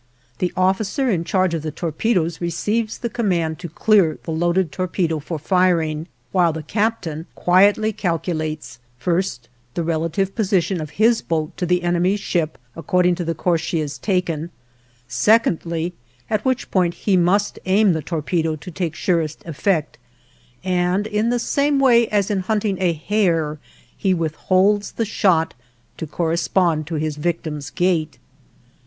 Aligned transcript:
The 0.39 0.51
officer 0.57 1.11
in 1.11 1.23
charge 1.25 1.53
of 1.53 1.61
the 1.61 1.69
torpedoes 1.69 2.41
receives 2.41 2.97
the 2.97 3.07
command 3.07 3.59
to 3.59 3.69
clear 3.69 4.17
the 4.23 4.31
loaded 4.31 4.71
torpedo 4.71 5.19
for 5.19 5.37
firing, 5.37 6.07
while 6.31 6.51
the 6.51 6.63
captain 6.63 7.27
quietly 7.35 7.93
calculates, 7.93 8.79
first, 8.97 9.47
the 9.75 9.83
relative 9.83 10.33
position 10.33 10.81
of 10.81 10.89
his 10.97 11.21
boat 11.21 11.55
to 11.57 11.67
the 11.67 11.83
enemy's 11.83 12.19
ship, 12.19 12.57
according 12.75 13.13
to 13.13 13.23
the 13.23 13.35
course 13.35 13.61
she 13.61 13.77
has 13.77 13.99
taken; 13.99 14.49
secondly, 15.07 15.93
at 16.31 16.43
which 16.43 16.71
point 16.71 16.95
he 16.95 17.15
must 17.15 17.59
aim 17.67 17.93
the 17.93 18.01
torpedo 18.01 18.55
to 18.55 18.71
take 18.71 18.95
surest 18.95 19.43
effect, 19.45 19.99
and 20.63 21.05
in 21.05 21.29
the 21.29 21.37
same 21.37 21.77
way 21.77 22.07
as 22.07 22.31
in 22.31 22.39
hunting 22.39 22.81
a 22.81 22.91
hare 22.93 23.59
he 23.95 24.15
withholds 24.15 24.93
the 24.93 25.05
shot 25.05 25.53
to 25.95 26.07
correspond 26.07 26.87
to 26.87 26.95
his 26.95 27.17
victim's 27.17 27.69
gait. 27.69 28.17